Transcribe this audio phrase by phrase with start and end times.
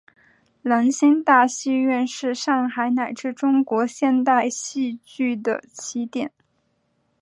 [0.63, 6.31] 兰心大戏院是上海乃至中国现代戏剧的起点。